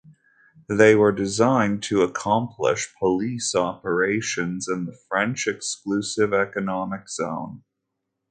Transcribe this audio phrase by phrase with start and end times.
[0.67, 7.61] They were designed to accomplish police operations in the French Exclusive Economic Zone.